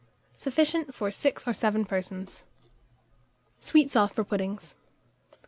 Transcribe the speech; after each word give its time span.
Sufficient 0.33 0.95
for 0.95 1.11
6 1.11 1.47
or 1.47 1.53
7 1.53 1.85
persons. 1.85 2.43
SWEET 3.59 3.91
SAUCE 3.91 4.13
FOR 4.13 4.23
PUDDINGS. 4.23 4.75